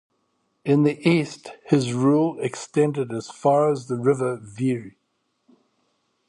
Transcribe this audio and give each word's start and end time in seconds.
In 0.65 0.81
the 0.81 0.97
east 1.07 1.51
his 1.65 1.93
rule 1.93 2.39
extended 2.39 3.13
as 3.13 3.29
far 3.29 3.71
as 3.71 3.85
the 3.85 3.97
river 3.97 4.35
Vire. 4.41 4.95